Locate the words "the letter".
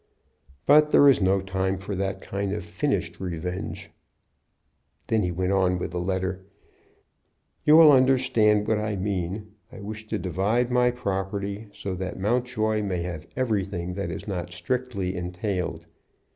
5.91-6.41